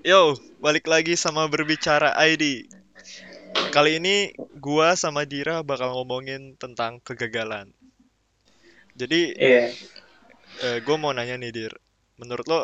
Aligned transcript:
Yo, 0.00 0.32
balik 0.64 0.88
lagi 0.88 1.12
sama 1.12 1.44
berbicara 1.44 2.16
ID. 2.16 2.64
Kali 3.68 4.00
ini 4.00 4.32
gua 4.56 4.96
sama 4.96 5.28
Dira 5.28 5.60
bakal 5.60 5.92
ngomongin 5.92 6.56
tentang 6.56 7.04
kegagalan. 7.04 7.68
Jadi, 8.96 9.36
Iya, 9.36 9.76
eh, 10.64 10.78
gua 10.80 10.96
mau 10.96 11.12
nanya 11.12 11.36
nih, 11.36 11.52
Dir. 11.52 11.72
Menurut 12.16 12.48
lo, 12.48 12.60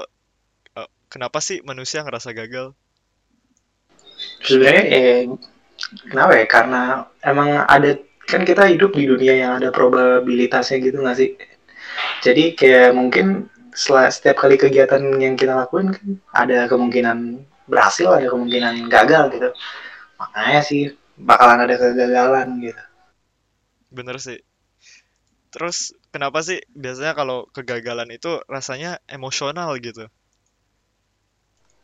eh, 0.80 0.88
kenapa 1.12 1.44
sih 1.44 1.60
manusia 1.60 2.00
ngerasa 2.00 2.32
gagal? 2.32 2.72
sebenarnya 4.40 4.84
eh, 4.96 5.28
kenapa 6.08 6.32
ya? 6.40 6.46
Karena 6.48 6.82
emang 7.20 7.68
ada 7.68 8.00
kan 8.24 8.48
kita 8.48 8.64
hidup 8.64 8.96
di 8.96 9.04
dunia 9.04 9.34
yang 9.36 9.52
ada 9.60 9.68
probabilitasnya 9.68 10.80
gitu 10.80 11.04
nggak 11.04 11.18
sih? 11.20 11.36
Jadi 12.24 12.56
kayak 12.56 12.96
mungkin 12.96 13.52
setelah 13.76 14.08
setiap 14.08 14.40
kali 14.40 14.56
kegiatan 14.56 15.04
yang 15.20 15.36
kita 15.36 15.52
lakuin 15.52 15.92
kan 15.92 16.16
ada 16.32 16.64
kemungkinan 16.64 17.44
berhasil, 17.68 18.08
ada 18.08 18.32
kemungkinan 18.32 18.88
gagal 18.88 19.36
gitu. 19.36 19.52
Makanya 20.16 20.60
sih 20.64 20.96
bakalan 21.20 21.68
ada 21.68 21.76
kegagalan 21.76 22.48
gitu. 22.64 22.82
Bener 23.92 24.16
sih. 24.16 24.40
Terus, 25.52 25.92
kenapa 26.08 26.40
sih 26.40 26.60
biasanya 26.72 27.12
kalau 27.12 27.48
kegagalan 27.52 28.08
itu 28.12 28.40
rasanya 28.48 28.96
emosional 29.08 29.76
gitu? 29.76 30.08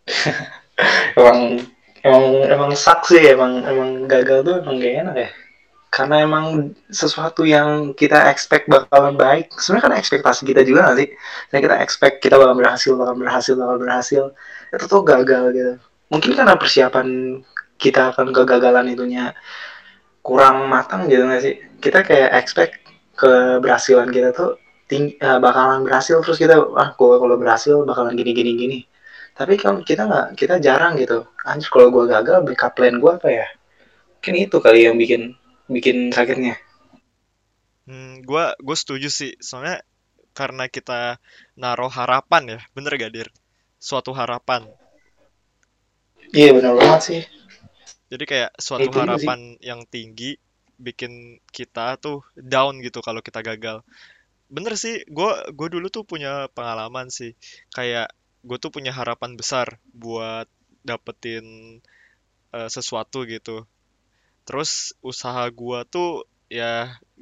Emang 1.15 1.62
emang 2.03 2.25
emang 2.51 2.70
saksi 2.75 3.37
emang 3.39 3.62
emang 3.62 4.11
gagal 4.11 4.43
tuh 4.43 4.56
emang 4.65 4.83
gak 4.83 4.95
enak 5.06 5.17
ya. 5.17 5.31
Karena 5.93 6.25
emang 6.25 6.73
sesuatu 6.89 7.45
yang 7.45 7.93
kita 7.93 8.33
expect 8.33 8.65
bakalan 8.65 9.13
baik. 9.13 9.53
Sebenarnya 9.61 9.85
kan 9.85 9.95
ekspektasi 10.01 10.49
kita 10.49 10.65
juga 10.65 10.89
gak 10.89 11.05
sih? 11.05 11.09
Nah, 11.53 11.59
kita 11.61 11.77
expect 11.85 12.25
kita 12.25 12.41
bakal 12.41 12.57
berhasil, 12.57 12.93
bakal 12.97 13.15
berhasil, 13.21 13.55
bakal 13.61 13.77
berhasil. 13.77 14.23
Itu 14.73 14.85
tuh 14.89 15.05
gagal 15.05 15.45
gitu. 15.53 15.73
Mungkin 16.09 16.33
karena 16.33 16.57
persiapan 16.57 17.09
kita 17.77 18.17
akan 18.17 18.33
kegagalan 18.33 18.89
itunya 18.89 19.37
kurang 20.25 20.73
matang 20.73 21.12
gitu 21.12 21.29
gak 21.29 21.45
sih? 21.45 21.61
Kita 21.77 22.01
kayak 22.01 22.41
expect 22.41 22.81
keberhasilan 23.21 24.09
kita 24.09 24.33
tuh 24.33 24.56
tinggi, 24.93 25.17
uh, 25.25 25.41
bakalan 25.41 25.89
berhasil 25.89 26.21
terus 26.21 26.37
kita 26.37 26.61
ah 26.77 26.93
gua 26.93 27.17
kalau 27.17 27.37
berhasil 27.41 27.81
bakalan 27.89 28.12
gini 28.12 28.33
gini 28.37 28.53
gini 28.56 28.79
tapi 29.33 29.56
kalau 29.56 29.81
kita 29.81 30.05
nggak 30.05 30.27
kita 30.37 30.61
jarang 30.61 31.01
gitu 31.01 31.25
anjir 31.49 31.73
kalau 31.73 31.89
gua 31.89 32.05
gagal 32.05 32.45
backup 32.45 32.77
plan 32.77 33.01
gua 33.01 33.17
apa 33.17 33.29
ya 33.33 33.47
mungkin 34.21 34.34
itu 34.37 34.56
kali 34.61 34.84
yang 34.84 35.01
bikin 35.01 35.33
bikin 35.75 35.97
sakitnya 36.17 36.55
Hmm, 37.89 38.12
gua, 38.28 38.45
gue 38.67 38.77
setuju 38.83 39.09
sih. 39.19 39.33
Soalnya 39.48 39.77
karena 40.39 40.65
kita 40.77 41.01
naruh 41.62 41.92
harapan 41.98 42.42
ya, 42.55 42.61
bener 42.75 42.92
gak, 43.03 43.12
Dir? 43.15 43.28
Suatu 43.89 44.11
harapan. 44.20 44.62
iya 46.39 46.50
benar 46.56 46.73
banget 46.78 47.00
sih 47.06 47.20
Jadi 48.12 48.25
kayak 48.28 48.50
suatu 48.61 48.93
itu 48.93 48.98
juga 49.03 49.17
sih 49.17 49.33
harapan 49.33 49.41
yang 49.65 49.81
tinggi 49.89 50.37
bikin 50.77 51.39
kita 51.56 51.97
tuh 52.05 52.20
down 52.37 52.75
gitu 52.84 52.98
kalau 53.00 53.20
kita 53.25 53.41
gagal. 53.41 53.81
Bener 54.50 54.75
sih, 54.77 55.03
gue 55.09 55.33
gue 55.59 55.69
dulu 55.75 55.89
tuh 55.97 56.05
punya 56.05 56.33
pengalaman 56.56 57.09
sih. 57.19 57.33
Kayak 57.77 58.12
gue 58.48 58.59
tuh 58.62 58.70
punya 58.75 58.93
harapan 58.93 59.37
besar 59.41 59.81
buat 59.95 60.47
dapetin 60.84 61.45
eh, 62.56 62.69
sesuatu 62.77 63.25
gitu. 63.28 63.65
Terus 64.48 64.71
usaha 65.11 65.45
gue 65.61 65.79
tuh 65.95 66.11
ya 66.59 66.73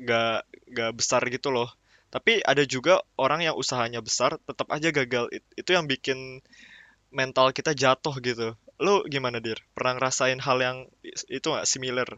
gak 0.08 0.44
gak 0.76 0.92
besar 0.98 1.22
gitu 1.34 1.48
loh. 1.56 1.68
Tapi 2.14 2.32
ada 2.52 2.62
juga 2.74 2.94
orang 3.24 3.40
yang 3.46 3.56
usahanya 3.62 4.00
besar 4.08 4.30
tetap 4.48 4.68
aja 4.76 4.88
gagal. 4.98 5.24
It- 5.36 5.46
Itu 5.60 5.70
yang 5.76 5.86
bikin 5.92 6.18
mental 7.18 7.46
kita 7.58 7.72
jatuh 7.82 8.14
gitu. 8.28 8.48
Lu 8.84 8.94
gimana, 9.14 9.38
Dir? 9.44 9.58
Pernah 9.76 9.92
ngerasain 9.98 10.40
hal 10.46 10.58
yang 10.66 10.76
itu 11.36 11.46
nggak 11.52 11.68
similar? 11.74 12.08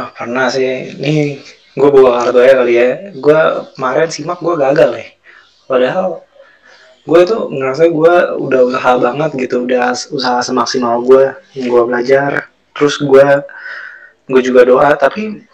ah 0.00 0.08
pernah 0.16 0.46
sih 0.50 0.66
ini 0.98 1.38
gue 1.78 1.88
bawa 1.94 2.10
kartu 2.26 2.40
ya 2.42 2.52
kali 2.60 2.72
ya 2.80 2.88
gue 3.24 3.38
kemarin 3.74 4.08
simak 4.10 4.38
gue 4.42 4.54
gagal 4.64 4.90
ya 4.98 5.06
padahal 5.70 6.08
gue 7.08 7.20
tuh 7.30 7.42
ngerasa 7.52 7.84
gue 7.98 8.14
udah 8.46 8.60
usaha 8.70 8.92
banget 9.06 9.30
gitu 9.48 9.56
udah 9.66 9.92
usaha 10.16 10.40
semaksimal 10.48 10.96
gue 11.04 11.24
gue 11.70 11.82
belajar 11.88 12.30
terus 12.74 12.98
gue 13.00 13.26
gue 14.28 14.42
juga 14.42 14.66
doa 14.66 14.90
tapi 14.98 15.46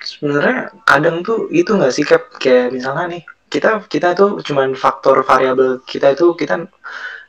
sebenarnya 0.00 0.72
kadang 0.84 1.24
tuh 1.24 1.48
itu 1.50 1.72
nggak 1.72 1.92
sih 1.92 2.04
kayak, 2.04 2.70
misalnya 2.72 3.18
nih 3.18 3.22
kita 3.46 3.86
kita 3.86 4.12
tuh 4.12 4.42
cuman 4.42 4.74
faktor 4.74 5.22
variabel 5.22 5.80
kita 5.86 6.12
itu 6.12 6.34
kita 6.34 6.66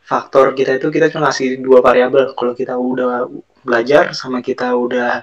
faktor 0.07 0.55
kita 0.55 0.79
itu 0.79 0.87
kita 0.89 1.11
cuma 1.11 1.29
ngasih 1.29 1.61
dua 1.61 1.79
variabel. 1.83 2.31
Kalau 2.33 2.53
kita 2.55 2.73
udah 2.75 3.27
belajar 3.63 4.15
sama 4.15 4.39
kita 4.39 4.71
udah 4.73 5.21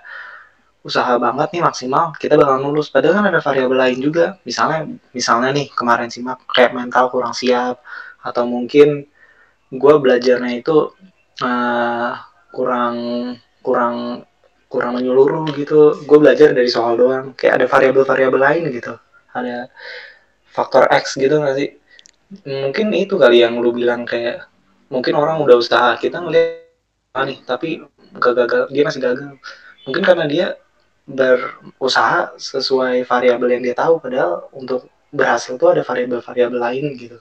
usaha 0.85 1.17
banget 1.17 1.49
nih 1.57 1.63
maksimal 1.65 2.13
kita 2.21 2.37
bakal 2.37 2.61
lulus 2.69 2.93
padahal 2.93 3.17
kan 3.17 3.27
ada 3.33 3.41
variabel 3.41 3.79
lain 3.81 3.99
juga. 4.01 4.37
Misalnya 4.45 4.87
misalnya 5.17 5.51
nih 5.57 5.67
kemarin 5.73 6.09
simak 6.13 6.45
kayak 6.53 6.77
mental 6.77 7.09
kurang 7.09 7.33
siap 7.33 7.81
atau 8.21 8.45
mungkin 8.45 9.09
gue 9.73 9.95
belajarnya 9.99 10.61
itu 10.61 10.93
eh, 11.43 12.13
kurang 12.55 12.97
kurang 13.65 14.29
kurang 14.69 15.01
menyeluruh 15.01 15.49
gitu. 15.57 16.05
Gue 16.05 16.19
belajar 16.21 16.53
dari 16.53 16.69
soal 16.69 17.01
doang. 17.01 17.33
Kayak 17.33 17.65
ada 17.65 17.67
variabel-variabel 17.73 18.41
lain 18.41 18.63
gitu. 18.69 18.95
Ada 19.33 19.73
faktor 20.53 20.87
X 20.93 21.17
gitu 21.17 21.41
nggak 21.41 21.57
sih? 21.57 21.71
Mungkin 22.45 22.93
itu 22.93 23.17
kali 23.17 23.41
yang 23.41 23.57
lu 23.59 23.73
bilang 23.73 24.05
kayak 24.05 24.47
mungkin 24.93 25.17
orang 25.17 25.41
udah 25.41 25.57
usaha 25.59 25.97
kita 25.97 26.21
ngeliat 26.21 26.69
ah, 27.17 27.25
nih 27.25 27.39
tapi 27.47 27.83
gagal 28.21 28.69
dia 28.71 28.83
masih 28.85 29.01
gagal. 29.01 29.41
Mungkin 29.89 30.03
karena 30.05 30.27
dia 30.29 30.47
berusaha 31.05 32.33
sesuai 32.41 33.05
variabel 33.05 33.49
yang 33.59 33.63
dia 33.63 33.77
tahu 33.77 34.01
padahal 34.01 34.49
untuk 34.57 34.89
berhasil 35.13 35.55
tuh 35.61 35.77
ada 35.77 35.83
variabel-variabel 35.85 36.59
lain 36.59 36.85
gitu. 36.97 37.19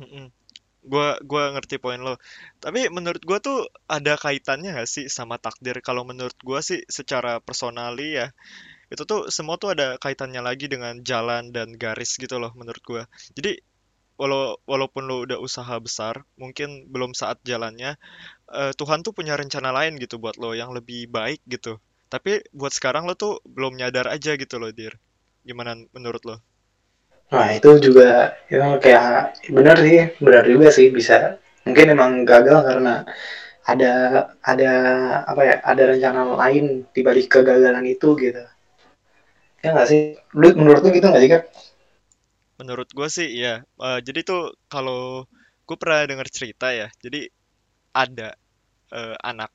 Mm-mm. 0.00 0.35
Gua 0.92 1.18
gua 1.30 1.42
ngerti 1.54 1.76
poin 1.84 2.00
lo. 2.06 2.14
Tapi 2.62 2.80
menurut 2.96 3.22
gua 3.28 3.38
tuh 3.42 3.58
ada 3.96 4.14
kaitannya 4.24 4.70
nggak 4.74 4.90
sih 4.94 5.06
sama 5.16 5.36
takdir? 5.44 5.76
Kalau 5.88 6.02
menurut 6.10 6.36
gua 6.48 6.60
sih 6.68 6.80
secara 6.98 7.32
personali 7.42 8.08
ya, 8.20 8.26
itu 8.94 9.02
tuh 9.10 9.20
semua 9.36 9.56
tuh 9.62 9.74
ada 9.74 9.86
kaitannya 10.04 10.42
lagi 10.48 10.66
dengan 10.74 10.94
jalan 11.10 11.44
dan 11.56 11.68
garis 11.82 12.12
gitu 12.22 12.36
loh 12.42 12.52
menurut 12.60 12.82
gua. 12.90 13.02
Jadi 13.36 13.52
walau 14.20 14.56
walaupun 14.72 15.02
lo 15.10 15.16
udah 15.26 15.38
usaha 15.40 15.76
besar, 15.86 16.14
mungkin 16.40 16.88
belum 16.94 17.12
saat 17.20 17.38
jalannya, 17.50 17.92
eh, 18.60 18.72
Tuhan 18.80 19.00
tuh 19.06 19.12
punya 19.18 19.34
rencana 19.40 19.70
lain 19.78 19.94
gitu 20.02 20.16
buat 20.22 20.36
lo 20.42 20.50
yang 20.56 20.70
lebih 20.78 21.08
baik 21.12 21.40
gitu. 21.48 21.78
Tapi 22.12 22.32
buat 22.54 22.72
sekarang 22.78 23.04
lo 23.08 23.14
tuh 23.18 23.42
belum 23.56 23.72
nyadar 23.80 24.06
aja 24.16 24.32
gitu 24.42 24.56
loh, 24.62 24.70
Dir. 24.72 24.94
Gimana 25.48 25.76
menurut 25.96 26.22
lo? 26.28 26.36
Nah 27.32 27.50
itu 27.50 27.70
juga 27.82 28.38
itu 28.46 28.62
kayak 28.84 29.34
benar 29.50 29.76
sih 29.82 29.96
benar 30.22 30.44
juga 30.46 30.68
sih 30.70 30.88
bisa. 30.94 31.38
Mungkin 31.66 31.86
emang 31.94 32.22
gagal 32.22 32.58
karena 32.62 33.02
ada 33.66 33.92
ada 34.46 34.72
apa 35.26 35.42
ya 35.42 35.54
ada 35.66 35.82
rencana 35.90 36.22
lain 36.38 36.86
di 36.94 37.00
balik 37.02 37.26
kegagalan 37.34 37.82
itu 37.90 38.08
gitu. 38.22 38.42
Ya 39.64 39.68
nggak 39.74 39.88
sih? 39.90 40.00
Lu 40.38 40.54
menurut 40.54 40.80
lu 40.86 40.90
gitu 40.94 41.06
nggak 41.10 41.22
sih 41.22 41.30
kak? 41.34 41.42
Menurut 42.60 42.88
gua 42.96 43.08
sih 43.10 43.28
ya. 43.44 43.60
Eh, 43.86 43.98
jadi 44.06 44.20
tuh 44.24 44.54
kalau 44.72 45.26
gue 45.66 45.76
pernah 45.82 46.06
dengar 46.06 46.28
cerita 46.30 46.70
ya. 46.70 46.88
Jadi 47.04 47.26
ada 47.90 48.28
eh, 48.94 49.16
anak. 49.26 49.50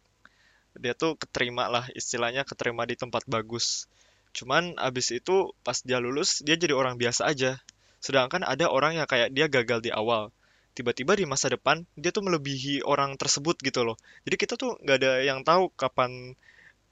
Dia 0.75 0.93
tuh 0.95 1.15
keterima 1.15 1.67
lah 1.71 1.85
istilahnya 1.95 2.43
keterima 2.47 2.83
di 2.87 2.95
tempat 2.99 3.23
bagus 3.27 3.87
cuman 4.31 4.75
abis 4.79 5.15
itu 5.15 5.51
pas 5.65 5.77
dia 5.83 5.99
lulus 5.99 6.43
dia 6.45 6.55
jadi 6.55 6.73
orang 6.75 6.95
biasa 6.99 7.27
aja. 7.27 7.59
Sedangkan 8.01 8.41
ada 8.47 8.71
orang 8.71 8.97
yang 8.97 9.07
kayak 9.07 9.31
dia 9.35 9.45
gagal 9.51 9.79
di 9.85 9.91
awal. 9.93 10.33
Tiba-tiba 10.71 11.19
di 11.19 11.27
masa 11.27 11.51
depan 11.51 11.83
dia 11.99 12.15
tuh 12.15 12.23
melebihi 12.25 12.83
orang 12.87 13.19
tersebut 13.19 13.59
gitu 13.61 13.83
loh. 13.83 13.97
Jadi 14.23 14.35
kita 14.39 14.53
tuh 14.55 14.79
nggak 14.81 14.97
ada 15.03 15.11
yang 15.21 15.43
tahu 15.43 15.69
kapan 15.75 16.35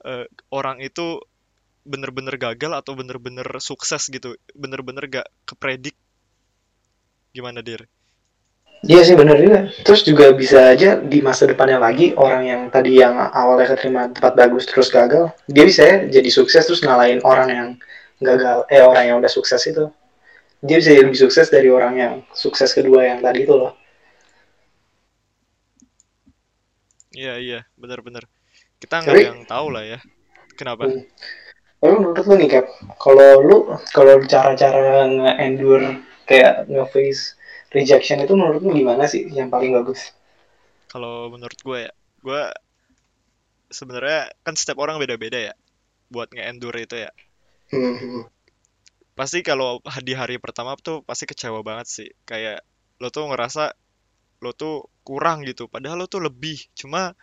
eh, 0.04 0.26
orang 0.52 0.80
itu 0.84 1.20
bener-bener 1.84 2.36
gagal 2.36 2.72
atau 2.76 2.92
bener-bener 2.94 3.46
sukses 3.58 4.06
gitu. 4.12 4.36
Bener-bener 4.52 5.08
gak 5.08 5.28
kepredik. 5.48 5.96
Gimana 7.32 7.64
dir 7.64 7.88
Iya 8.80 9.02
sih 9.04 9.16
benar 9.16 9.36
juga. 9.36 9.68
Terus 9.84 10.00
juga 10.08 10.32
bisa 10.32 10.72
aja 10.72 10.96
di 10.96 11.20
masa 11.20 11.44
depannya 11.44 11.76
lagi 11.76 12.16
orang 12.16 12.42
yang 12.48 12.62
tadi 12.72 12.96
yang 12.96 13.16
awalnya 13.16 13.76
keterima 13.76 14.08
tempat 14.08 14.32
bagus 14.32 14.64
terus 14.64 14.88
gagal, 14.88 15.36
dia 15.44 15.64
bisa 15.68 15.82
ya 15.84 15.96
jadi 16.08 16.30
sukses 16.32 16.64
terus 16.64 16.80
ngalahin 16.80 17.20
orang 17.20 17.48
yang 17.52 17.68
gagal, 18.24 18.64
eh 18.72 18.80
orang 18.80 19.04
yang 19.04 19.16
udah 19.20 19.28
sukses 19.28 19.60
itu. 19.68 19.92
Dia 20.64 20.80
bisa 20.80 20.96
jadi 20.96 21.04
lebih 21.04 21.20
sukses 21.20 21.52
dari 21.52 21.68
orang 21.68 21.94
yang 21.96 22.12
sukses 22.32 22.72
kedua 22.72 23.04
yang 23.04 23.20
tadi 23.20 23.44
itu 23.44 23.52
loh. 23.52 23.80
iya 27.14 27.34
iya 27.36 27.60
bener-bener 27.74 28.24
kita 28.80 29.02
nggak 29.02 29.14
Tapi, 29.14 29.22
yang 29.26 29.42
tahu 29.44 29.66
lah 29.74 29.84
ya 29.84 29.98
kenapa 30.54 30.86
hmm, 30.86 31.04
Lalu 31.80 31.96
menurut 31.96 32.24
lu 32.28 32.34
nih 32.36 32.48
Cap, 32.52 32.66
kalau 33.00 33.30
lu 33.40 33.58
kalau 33.96 34.20
cara-cara 34.28 35.08
nge-endure 35.08 36.04
kayak 36.28 36.68
nge-face 36.68 37.39
rejection 37.70 38.18
itu 38.22 38.34
menurut 38.34 38.60
lu 38.62 38.74
gimana 38.74 39.06
sih 39.06 39.26
yang 39.30 39.48
paling 39.48 39.74
bagus? 39.74 40.10
Kalau 40.90 41.30
menurut 41.30 41.58
gue 41.62 41.78
ya, 41.86 41.92
gue 42.22 42.42
sebenarnya 43.70 44.34
kan 44.42 44.58
setiap 44.58 44.82
orang 44.82 44.98
beda-beda 44.98 45.38
ya 45.38 45.54
buat 46.10 46.26
nge-endure 46.34 46.82
itu 46.82 47.06
ya. 47.06 47.10
Hmm. 47.70 48.26
Pasti 49.14 49.46
kalau 49.46 49.78
di 50.02 50.18
hari 50.18 50.42
pertama 50.42 50.74
tuh 50.74 51.06
pasti 51.06 51.30
kecewa 51.30 51.62
banget 51.62 51.86
sih. 51.86 52.08
Kayak 52.26 52.66
lo 52.98 53.14
tuh 53.14 53.30
ngerasa 53.30 53.70
lo 54.42 54.50
tuh 54.50 54.90
kurang 55.06 55.46
gitu, 55.46 55.70
padahal 55.70 56.02
lo 56.02 56.06
tuh 56.10 56.26
lebih. 56.26 56.58
Cuma 56.74 57.14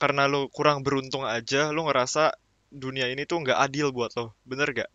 karena 0.00 0.24
lo 0.24 0.48
kurang 0.48 0.80
beruntung 0.80 1.28
aja, 1.28 1.68
lo 1.68 1.84
ngerasa 1.84 2.32
dunia 2.72 3.12
ini 3.12 3.28
tuh 3.28 3.44
nggak 3.44 3.60
adil 3.60 3.92
buat 3.92 4.16
lo. 4.16 4.32
Bener 4.48 4.72
gak? 4.72 4.90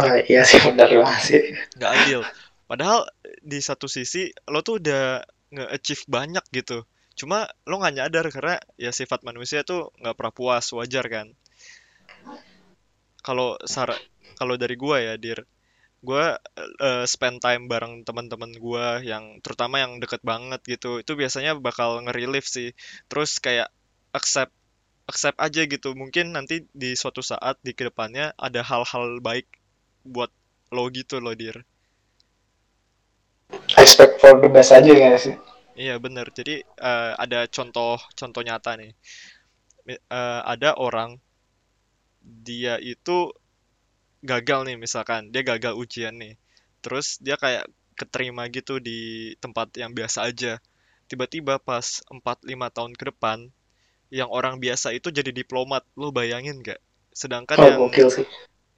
Oh 0.00 0.16
iya 0.28 0.44
sih 0.44 0.60
benar 0.64 0.88
banget 0.88 1.22
sih. 1.24 1.42
Nggak 1.76 1.92
adil. 1.92 2.20
Padahal 2.68 3.08
di 3.40 3.58
satu 3.64 3.88
sisi 3.88 4.28
lo 4.52 4.60
tuh 4.60 4.76
udah 4.80 5.24
nge-achieve 5.54 6.04
banyak 6.04 6.44
gitu. 6.52 6.84
Cuma 7.18 7.48
lo 7.66 7.74
nggak 7.80 7.94
nyadar 7.96 8.26
karena 8.30 8.54
ya 8.76 8.92
sifat 8.92 9.24
manusia 9.24 9.64
tuh 9.64 9.90
nggak 9.98 10.14
pernah 10.14 10.34
puas, 10.36 10.66
wajar 10.76 11.04
kan? 11.08 11.26
Kalau 13.26 13.56
sar 13.64 13.90
kalau 14.38 14.54
dari 14.60 14.76
gua 14.78 14.96
ya, 15.02 15.14
Dir, 15.18 15.40
gua 16.04 16.36
eh, 16.60 17.04
spend 17.08 17.40
time 17.42 17.66
bareng 17.72 18.06
teman-teman 18.06 18.52
gua 18.60 19.00
yang 19.02 19.40
terutama 19.44 19.80
yang 19.82 19.98
deket 19.98 20.22
banget 20.22 20.60
gitu. 20.68 21.00
Itu 21.02 21.12
biasanya 21.18 21.56
bakal 21.58 22.04
nge-relief 22.04 22.46
sih. 22.46 22.70
Terus 23.10 23.40
kayak 23.42 23.68
accept 24.14 24.52
accept 25.10 25.38
aja 25.40 25.64
gitu. 25.64 25.96
Mungkin 25.96 26.36
nanti 26.36 26.68
di 26.76 26.92
suatu 26.94 27.24
saat 27.24 27.56
di 27.64 27.72
ke 27.72 27.88
depannya 27.88 28.36
ada 28.36 28.60
hal-hal 28.60 29.18
baik 29.24 29.48
buat 30.04 30.30
lo 30.70 30.84
gitu 30.92 31.18
loh, 31.24 31.34
Dir. 31.34 31.64
Expect 33.88 34.20
for 34.20 34.32
the 34.42 34.48
best 34.54 34.70
aja 34.76 34.92
ya 34.92 35.16
sih. 35.24 35.34
Iya 35.82 35.94
bener. 36.04 36.26
Jadi 36.38 36.54
eh, 36.88 37.12
ada 37.24 37.40
contoh 37.54 37.96
contoh 38.18 38.42
nyata 38.48 38.70
nih. 38.80 38.92
Eh, 39.88 40.40
ada 40.54 40.70
orang 40.86 41.10
dia 42.22 42.74
itu 42.92 43.18
gagal 44.30 44.60
nih 44.68 44.76
misalkan 44.84 45.22
dia 45.34 45.42
gagal 45.50 45.74
ujian 45.82 46.14
nih. 46.22 46.34
Terus 46.84 47.06
dia 47.24 47.36
kayak 47.42 47.64
keterima 47.98 48.46
gitu 48.56 48.78
di 48.88 49.34
tempat 49.42 49.68
yang 49.80 49.92
biasa 49.98 50.18
aja. 50.30 50.52
Tiba-tiba 51.10 51.54
pas 51.68 51.86
empat 52.14 52.38
lima 52.50 52.68
tahun 52.76 52.92
ke 52.98 53.04
depan 53.14 53.38
yang 54.18 54.30
orang 54.38 54.56
biasa 54.64 54.88
itu 54.98 55.08
jadi 55.18 55.30
diplomat. 55.40 55.82
Lo 56.00 56.08
bayangin 56.18 56.62
gak? 56.64 56.80
Sedangkan 57.14 57.58
Oh 57.60 57.66
yang 57.68 57.80
gokil 57.88 58.08
sih. 58.12 58.26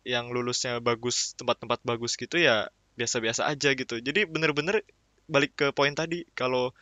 yang 0.05 0.33
lulusnya 0.33 0.81
bagus 0.81 1.37
tempat-tempat 1.37 1.81
bagus 1.85 2.17
gitu 2.17 2.37
ya 2.41 2.69
biasa-biasa 2.97 3.49
aja 3.53 3.73
gitu. 3.77 4.01
Jadi 4.01 4.25
bener-bener 4.29 4.85
balik 5.31 5.55
ke 5.55 5.67
poin 5.71 5.95
tadi 5.95 6.27
kalau 6.35 6.75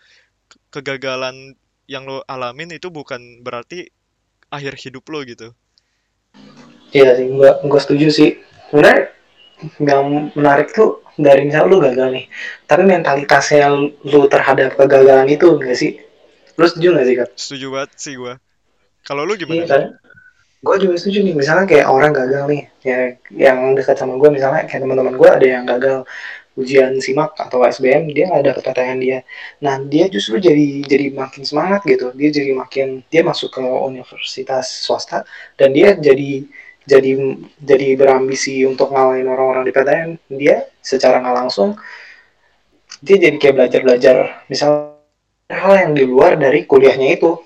kegagalan 0.73 1.53
yang 1.85 2.09
lo 2.09 2.25
alamin 2.25 2.73
itu 2.73 2.89
bukan 2.89 3.45
berarti 3.45 3.93
akhir 4.49 4.81
hidup 4.81 5.05
lo 5.13 5.21
gitu. 5.25 5.53
Iya 6.97 7.21
sih, 7.21 7.29
gua 7.29 7.61
gua 7.69 7.81
setuju 7.81 8.09
sih. 8.09 8.31
Sebenarnya 8.73 9.13
yang 9.85 10.33
menarik 10.33 10.73
tuh 10.73 11.05
dari 11.21 11.45
misal 11.45 11.69
lu 11.69 11.83
gagal 11.85 12.09
nih, 12.15 12.27
tapi 12.65 12.89
mentalitasnya 12.89 13.69
lu 14.09 14.21
terhadap 14.33 14.77
kegagalan 14.81 15.29
itu 15.29 15.45
enggak 15.53 15.77
sih? 15.77 16.01
Lu 16.57 16.65
setuju 16.65 16.97
nggak 16.97 17.07
sih 17.07 17.15
kak? 17.21 17.29
Setuju 17.37 17.67
banget 17.69 17.91
sih 18.01 18.15
gua. 18.17 18.41
Kalau 19.05 19.25
lu 19.25 19.37
Iya 19.37 19.41
gimana, 19.45 19.65
Dir? 19.65 19.73
kan? 19.73 19.85
Gue 20.59 20.77
juga 20.83 20.99
setuju 20.99 21.23
nih. 21.23 21.35
Misalnya 21.39 21.65
kayak 21.71 21.87
orang 21.87 22.13
gagal 22.13 22.45
nih, 22.51 22.63
ya 22.83 22.99
yang 23.31 23.79
dekat 23.79 23.95
sama 23.95 24.19
gue 24.19 24.29
misalnya 24.29 24.67
kayak 24.67 24.83
teman-teman 24.83 25.15
gue 25.15 25.29
ada 25.31 25.47
yang 25.47 25.65
gagal 25.65 26.03
ujian 26.59 26.99
simak 26.99 27.39
atau 27.39 27.63
SBM 27.63 28.11
dia 28.11 28.27
dapet 28.43 28.67
PTN 28.67 28.99
dia. 28.99 29.19
Nah 29.63 29.79
dia 29.87 30.11
justru 30.11 30.43
jadi 30.43 30.83
jadi 30.83 31.15
makin 31.15 31.47
semangat 31.47 31.87
gitu. 31.87 32.11
Dia 32.19 32.31
jadi 32.35 32.51
makin 32.59 33.07
dia 33.07 33.23
masuk 33.23 33.55
ke 33.55 33.63
universitas 33.63 34.67
swasta 34.83 35.23
dan 35.55 35.71
dia 35.71 35.95
jadi 35.95 36.43
jadi 36.83 37.11
jadi 37.63 37.89
berambisi 37.95 38.67
untuk 38.67 38.91
ngalahin 38.91 39.31
orang-orang 39.31 39.63
di 39.63 39.73
PTN. 39.73 40.11
Dia 40.35 40.67
secara 40.83 41.23
nggak 41.23 41.37
langsung 41.47 41.79
dia 42.99 43.17
jadi 43.23 43.37
kayak 43.39 43.55
belajar 43.55 43.81
belajar 43.87 44.17
misal 44.51 44.99
hal 45.47 45.75
yang 45.79 45.93
di 45.95 46.05
luar 46.05 46.35
dari 46.35 46.67
kuliahnya 46.67 47.15
itu 47.15 47.39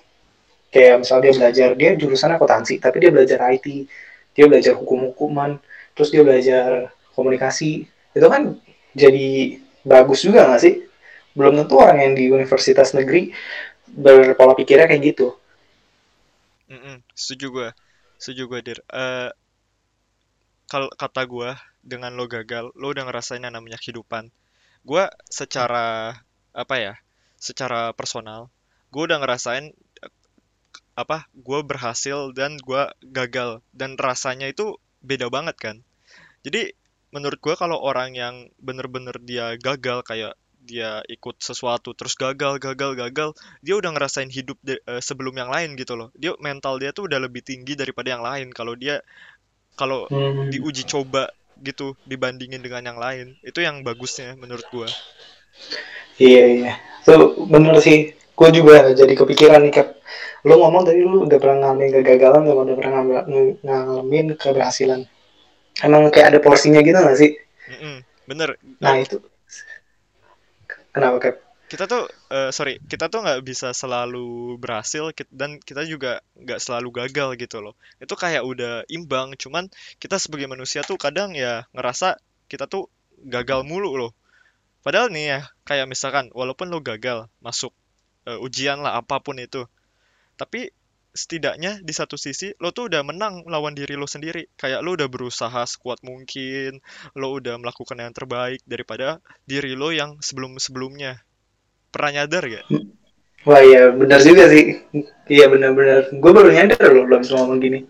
kayak 0.73 1.05
misal 1.05 1.20
dia 1.20 1.32
belajar 1.37 1.69
dia 1.76 1.91
jurusan 1.94 2.32
akuntansi 2.32 2.81
tapi 2.81 3.05
dia 3.05 3.12
belajar 3.12 3.38
IT 3.53 3.67
dia 4.32 4.44
belajar 4.49 4.73
hukum-hukuman 4.81 5.61
terus 5.93 6.09
dia 6.09 6.25
belajar 6.25 6.88
komunikasi 7.12 7.85
itu 8.17 8.26
kan 8.26 8.56
jadi 8.93 9.59
bagus 9.83 10.25
juga 10.27 10.47
nggak 10.49 10.62
sih 10.62 10.75
belum 11.37 11.55
tentu 11.65 11.75
orang 11.81 11.99
yang 12.05 12.12
di 12.19 12.25
universitas 12.29 12.93
negeri 12.93 13.33
berpola 13.89 14.55
pikirnya 14.59 14.89
kayak 14.91 15.03
gitu 15.15 15.35
Mm-mm, 16.71 16.97
setuju 17.15 17.47
gua. 17.55 17.69
Setuju 18.19 18.43
gua, 18.50 18.61
Dir. 18.65 18.79
Eh 18.91 19.31
kalau 20.71 20.89
kata 21.03 21.23
gua 21.29 21.50
dengan 21.85 22.15
lo 22.19 22.25
gagal, 22.31 22.73
lo 22.81 22.87
udah 22.94 23.05
ngerasain 23.06 23.43
yang 23.44 23.55
namanya 23.55 23.79
kehidupan. 23.83 24.25
Gua 24.89 25.05
secara 25.31 26.17
apa 26.55 26.77
ya? 26.79 26.95
Secara 27.41 27.93
personal, 27.99 28.49
gua 28.93 29.03
udah 29.11 29.19
ngerasain 29.23 29.67
apa? 31.03 31.19
Gua 31.47 31.61
berhasil 31.71 32.19
dan 32.38 32.56
gua 32.67 32.93
gagal 33.19 33.50
dan 33.81 33.91
rasanya 34.06 34.47
itu 34.55 34.67
beda 35.05 35.27
banget 35.37 35.56
kan. 35.65 35.77
Jadi 36.47 36.62
menurut 37.14 37.38
gua 37.44 37.55
kalau 37.62 37.79
orang 37.81 38.11
yang 38.17 38.35
bener-bener 38.59 39.17
dia 39.23 39.55
gagal 39.61 40.00
kayak 40.05 40.35
dia 40.62 41.03
ikut 41.11 41.37
sesuatu 41.43 41.91
terus 41.99 42.14
gagal 42.14 42.62
gagal 42.62 42.94
gagal 42.94 43.31
dia 43.67 43.75
udah 43.81 43.91
ngerasain 43.94 44.31
hidup 44.31 44.59
de- 44.62 44.82
eh, 44.87 45.03
sebelum 45.03 45.35
yang 45.35 45.50
lain 45.50 45.75
gitu 45.81 45.94
loh. 45.99 46.09
Dia 46.17 46.32
mental 46.38 46.79
dia 46.82 46.91
tuh 46.97 47.11
udah 47.11 47.19
lebih 47.23 47.43
tinggi 47.44 47.75
daripada 47.79 48.09
yang 48.14 48.23
lain. 48.25 48.49
Kalau 48.55 48.75
dia 48.79 49.03
kalau 49.81 50.06
hmm, 50.11 50.53
diuji 50.53 50.85
coba 50.88 51.31
gitu 51.62 51.94
dibandingin 52.11 52.62
dengan 52.64 52.82
yang 52.94 52.99
lain 52.99 53.26
itu 53.47 53.61
yang 53.62 53.82
bagusnya 53.87 54.35
menurut 54.38 54.67
gua. 54.73 54.88
Iya 56.20 56.43
iya. 56.56 56.73
Tuh 57.06 57.49
bener 57.49 57.76
sih. 57.82 58.12
Gue 58.32 58.49
juga 58.50 58.91
jadi 58.97 59.12
kepikiran 59.14 59.61
nih 59.69 59.75
Kak. 59.76 59.88
lu 60.43 60.59
ngomong 60.59 60.82
tadi 60.82 61.06
lu 61.06 61.23
udah 61.23 61.38
pernah 61.38 61.70
ngalamin 61.70 61.94
kegagalan 61.94 62.43
lu 62.43 62.59
udah 62.67 62.75
pernah 62.75 63.00
ngalamin 63.62 64.35
keberhasilan 64.35 65.06
emang 65.81 66.13
kayak 66.13 66.37
ada 66.37 66.39
porsinya 66.45 66.85
gitu 66.85 66.99
gak 67.01 67.17
sih? 67.17 67.33
Mm-mm, 67.73 68.05
bener. 68.29 68.61
Nah 68.83 69.01
itu. 69.01 69.17
Kenapa 70.93 71.17
Kak? 71.19 71.35
kita 71.73 71.89
tuh 71.89 72.05
eh, 72.29 72.53
sorry 72.53 72.77
kita 72.85 73.09
tuh 73.09 73.25
nggak 73.25 73.41
bisa 73.49 73.73
selalu 73.73 74.61
berhasil 74.61 75.09
dan 75.33 75.57
kita 75.57 75.88
juga 75.88 76.21
nggak 76.37 76.61
selalu 76.61 76.93
gagal 76.93 77.29
gitu 77.41 77.64
loh. 77.64 77.73
Itu 77.97 78.12
kayak 78.12 78.45
udah 78.45 78.85
imbang 78.93 79.33
cuman 79.41 79.73
kita 79.97 80.21
sebagai 80.21 80.52
manusia 80.52 80.85
tuh 80.85 81.00
kadang 81.00 81.33
ya 81.33 81.64
ngerasa 81.73 82.21
kita 82.52 82.69
tuh 82.69 82.93
gagal 83.25 83.64
mulu 83.64 83.97
loh. 83.97 84.12
Padahal 84.85 85.09
nih 85.09 85.25
ya 85.33 85.41
kayak 85.64 85.88
misalkan 85.88 86.29
walaupun 86.37 86.69
lo 86.69 86.85
gagal 86.85 87.33
masuk 87.41 87.73
eh, 88.29 88.37
ujian 88.37 88.85
lah 88.85 89.00
apa 89.00 89.25
pun 89.25 89.41
itu 89.41 89.64
tapi 90.37 90.73
setidaknya 91.12 91.85
di 91.85 91.92
satu 91.92 92.16
sisi 92.16 92.57
lo 92.57 92.73
tuh 92.73 92.88
udah 92.88 93.04
menang 93.04 93.45
lawan 93.45 93.76
diri 93.76 94.00
lo 94.00 94.09
sendiri 94.09 94.49
kayak 94.57 94.81
lo 94.81 94.97
udah 94.97 95.12
berusaha 95.12 95.62
sekuat 95.69 96.00
mungkin 96.00 96.81
lo 97.12 97.37
udah 97.37 97.61
melakukan 97.61 98.00
yang 98.00 98.16
terbaik 98.16 98.64
daripada 98.64 99.21
diri 99.45 99.76
lo 99.76 99.92
yang 99.92 100.16
sebelum-sebelumnya 100.25 101.21
pernah 101.92 102.25
nyadar 102.25 102.49
gak 102.49 102.66
Wah 103.42 103.59
iya 103.59 103.90
benar 103.90 104.23
juga 104.23 104.47
sih. 104.47 104.87
Iya 105.26 105.50
benar-benar. 105.50 106.14
Gue 106.14 106.31
baru 106.31 106.54
nyadar 106.54 106.95
loh 106.95 107.11
belum 107.11 107.26
semua 107.26 107.42
ngomong 107.42 107.59
gini. 107.59 107.81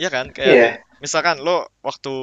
Iya 0.00 0.08
kan, 0.08 0.32
kayak 0.32 0.48
Iya. 0.48 0.70
misalkan 0.98 1.44
lo 1.44 1.68
waktu 1.84 2.14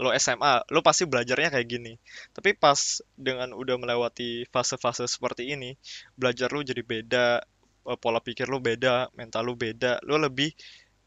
lo 0.00 0.10
SMA, 0.16 0.64
lo 0.72 0.80
pasti 0.80 1.04
belajarnya 1.04 1.50
kayak 1.52 1.68
gini. 1.68 1.92
Tapi 2.32 2.56
pas 2.56 3.02
dengan 3.18 3.52
udah 3.52 3.76
melewati 3.76 4.48
fase-fase 4.48 5.04
seperti 5.10 5.50
ini, 5.52 5.76
belajar 6.16 6.48
lo 6.54 6.62
jadi 6.64 6.80
beda, 6.80 7.42
pola 8.00 8.20
pikir 8.20 8.46
lo 8.48 8.60
beda, 8.60 9.08
mental 9.16 9.48
lo 9.48 9.54
beda, 9.56 10.00
lo 10.04 10.20
lebih 10.20 10.52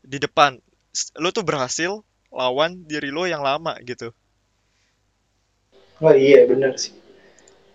di 0.01 0.17
depan. 0.17 0.57
Lo 1.17 1.33
tuh 1.33 1.45
berhasil 1.45 2.01
lawan 2.33 2.85
diri 2.85 3.13
lo 3.13 3.29
yang 3.29 3.41
lama 3.45 3.77
gitu. 3.85 4.09
Wah 6.01 6.17
iya 6.17 6.43
benar 6.49 6.75
sih. 6.75 6.91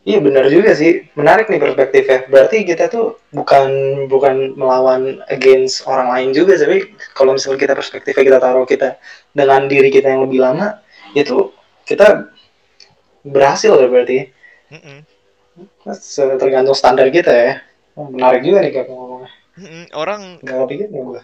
Iya 0.09 0.25
benar 0.25 0.49
juga 0.49 0.73
sih. 0.73 1.05
Menarik 1.14 1.52
nih 1.52 1.61
perspektifnya. 1.61 2.19
Berarti 2.33 2.64
kita 2.64 2.88
tuh 2.88 3.21
bukan 3.28 3.69
bukan 4.09 4.57
melawan 4.57 5.21
against 5.28 5.85
orang 5.85 6.09
lain 6.09 6.31
juga, 6.33 6.57
tapi 6.57 6.97
kalau 7.12 7.37
misalnya 7.37 7.61
kita 7.61 7.75
perspektifnya 7.76 8.25
kita 8.25 8.38
taruh 8.40 8.64
kita 8.64 8.97
dengan 9.37 9.69
diri 9.69 9.93
kita 9.93 10.09
yang 10.09 10.25
lebih 10.25 10.40
lama, 10.40 10.81
itu 11.12 11.52
kita 11.85 12.25
berhasil 13.21 13.76
ya 13.76 13.88
berarti. 13.88 14.19
Mm-mm, 14.73 14.99
Tergantung 16.40 16.76
standar 16.76 17.12
kita 17.12 17.33
ya. 17.33 17.68
Menarik 18.14 18.40
juga 18.47 18.59
nih 18.64 18.73
kayak 18.75 18.87
ngomongnya. 18.90 19.28
Orang 19.95 20.40
Gak 20.47 20.57
kepikir 20.67 20.88
ya 20.95 21.02
gue. 21.09 21.21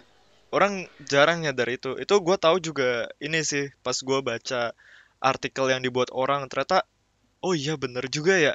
orang 0.57 0.73
jarang 1.11 1.39
nyadar 1.43 1.69
itu. 1.77 1.91
Itu 2.03 2.15
gue 2.25 2.37
tahu 2.45 2.57
juga 2.67 2.89
ini 3.27 3.39
sih 3.51 3.65
pas 3.85 3.97
gue 4.07 4.19
baca 4.29 4.61
artikel 5.31 5.65
yang 5.73 5.81
dibuat 5.85 6.09
orang 6.23 6.41
ternyata 6.51 6.77
oh 7.45 7.53
iya 7.61 7.75
bener 7.83 8.05
juga 8.17 8.35
ya 8.47 8.53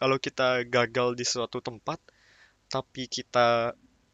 kalau 0.00 0.16
kita 0.26 0.48
gagal 0.76 1.08
di 1.20 1.24
suatu 1.32 1.58
tempat 1.68 1.98
tapi 2.74 3.02
kita 3.16 3.48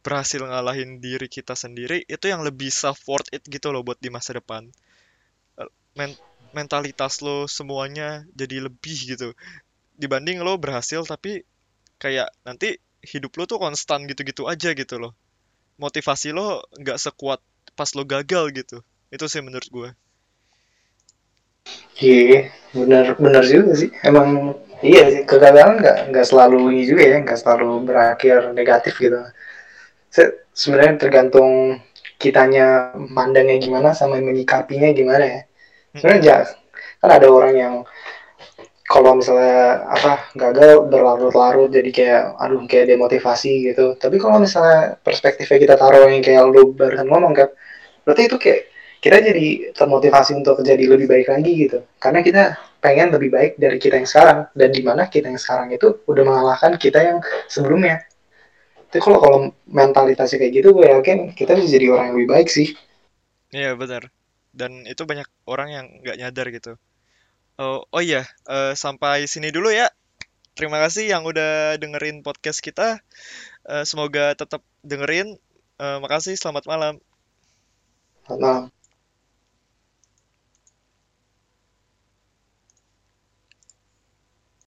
berhasil 0.04 0.42
ngalahin 0.50 0.90
diri 1.04 1.28
kita 1.36 1.54
sendiri 1.64 1.98
itu 2.14 2.26
yang 2.32 2.42
lebih 2.48 2.70
self 2.82 3.00
worth 3.10 3.30
it 3.36 3.42
gitu 3.54 3.68
loh 3.74 3.82
buat 3.86 3.98
di 4.04 4.10
masa 4.16 4.32
depan 4.40 4.64
Eh, 5.60 5.70
men- 5.98 6.20
mentalitas 6.56 7.14
lo 7.26 7.36
semuanya 7.58 8.24
jadi 8.40 8.56
lebih 8.66 8.96
gitu 9.16 9.28
dibanding 10.02 10.38
lo 10.46 10.54
berhasil 10.64 11.02
tapi 11.12 11.32
kayak 12.02 12.28
nanti 12.46 12.78
hidup 13.12 13.32
lo 13.38 13.44
tuh 13.50 13.58
konstan 13.64 14.00
gitu-gitu 14.10 14.42
aja 14.52 14.70
gitu 14.80 14.96
loh 15.02 15.12
motivasi 15.84 16.28
lo 16.36 16.62
nggak 16.82 16.98
sekuat 17.04 17.40
pas 17.78 17.90
lo 17.96 18.04
gagal 18.14 18.44
gitu 18.58 18.78
itu 19.14 19.24
sih 19.32 19.42
menurut 19.46 19.68
gue 19.76 19.90
Iya, 21.98 22.54
benar 22.76 23.04
benar 23.18 23.42
juga 23.42 23.72
sih. 23.74 23.90
Emang 24.06 24.54
iya 24.86 25.02
sih 25.12 25.22
kegagalan 25.26 25.82
nggak 25.82 25.96
nggak 26.14 26.26
selalu 26.30 26.58
ini 26.74 26.82
juga 26.90 27.02
ya, 27.12 27.16
nggak 27.24 27.38
selalu 27.42 27.68
berakhir 27.88 28.38
negatif 28.54 28.94
gitu. 29.02 29.18
Se- 30.14 30.36
Sebenarnya 30.54 30.94
tergantung 31.02 31.78
kitanya 32.22 32.94
mandangnya 32.98 33.56
gimana 33.62 33.90
sama 33.94 34.18
menyikapinya 34.22 34.90
gimana 34.94 35.24
ya. 35.26 35.40
Sebenarnya 35.98 36.22
ja- 36.28 36.50
kan 37.02 37.10
ada 37.18 37.28
orang 37.30 37.54
yang 37.56 37.74
kalau 38.88 39.20
misalnya 39.20 39.84
apa 39.84 40.32
gagal 40.32 40.88
berlarut-larut 40.88 41.68
jadi 41.68 41.90
kayak 41.92 42.22
aduh 42.40 42.64
kayak 42.64 42.88
demotivasi 42.88 43.68
gitu. 43.68 44.00
Tapi 44.00 44.16
kalau 44.16 44.40
misalnya 44.40 44.96
perspektifnya 45.04 45.60
kita 45.60 45.74
taruh 45.76 46.08
yang 46.08 46.24
kayak 46.24 46.48
lu 46.48 46.72
barusan 46.72 47.04
ngomong 47.04 47.36
kan, 47.36 47.52
berarti 48.08 48.32
itu 48.32 48.36
kayak 48.40 48.60
kita 49.04 49.16
jadi 49.20 49.76
termotivasi 49.76 50.40
untuk 50.40 50.64
jadi 50.64 50.88
lebih 50.88 51.04
baik 51.04 51.28
lagi 51.28 51.52
gitu. 51.68 51.84
Karena 52.00 52.24
kita 52.24 52.56
pengen 52.80 53.12
lebih 53.12 53.28
baik 53.28 53.60
dari 53.60 53.76
kita 53.76 54.00
yang 54.00 54.08
sekarang. 54.08 54.48
Dan 54.56 54.72
di 54.72 54.80
mana 54.80 55.04
kita 55.06 55.28
yang 55.28 55.38
sekarang 55.38 55.68
itu 55.68 56.00
udah 56.08 56.24
mengalahkan 56.24 56.80
kita 56.80 56.98
yang 57.04 57.18
sebelumnya. 57.44 58.00
Itu 58.88 59.04
kalau 59.04 59.20
kalau 59.20 59.38
mentalitasnya 59.68 60.40
kayak 60.40 60.64
gitu 60.64 60.68
gue 60.72 60.88
yakin 60.88 61.36
kita 61.36 61.52
bisa 61.60 61.68
jadi 61.68 61.92
orang 61.92 62.04
yang 62.10 62.16
lebih 62.24 62.30
baik 62.32 62.48
sih. 62.48 62.72
Iya 63.52 63.76
benar. 63.76 64.08
Dan 64.48 64.88
itu 64.88 65.04
banyak 65.04 65.28
orang 65.44 65.68
yang 65.68 65.86
nggak 66.00 66.16
nyadar 66.24 66.48
gitu 66.48 66.72
oh, 67.58 67.84
oh 67.90 68.02
iya 68.02 68.24
eh, 68.48 68.72
sampai 68.78 69.26
sini 69.26 69.50
dulu 69.50 69.68
ya. 69.74 69.90
Terima 70.58 70.82
kasih 70.82 71.06
yang 71.06 71.22
udah 71.22 71.78
dengerin 71.78 72.26
podcast 72.26 72.58
kita. 72.62 72.98
Eh, 73.66 73.84
semoga 73.86 74.34
tetap 74.34 74.62
dengerin. 74.82 75.38
Eh, 75.78 75.98
makasih 76.02 76.34
selamat 76.34 76.64
malam. 76.66 76.94
Selamat 78.26 78.40
malam 78.42 78.77